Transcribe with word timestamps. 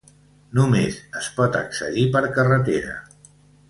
Només 0.59 0.97
es 1.21 1.29
pot 1.37 1.59
accedir 1.61 2.09
per 2.19 2.25
carretera. 2.41 3.01